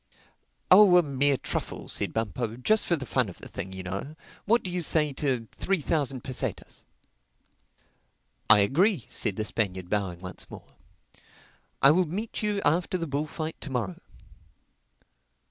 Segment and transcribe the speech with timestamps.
[0.71, 4.15] "Oh a mere truffle," said Bumpo—"just for the fun of the thing, you know.
[4.45, 6.81] What do you say to three thousand pesetas?"
[8.49, 10.73] "I agree," said the Spaniard bowing once more.
[11.83, 14.01] "I will meet you after the bullfight to morrow."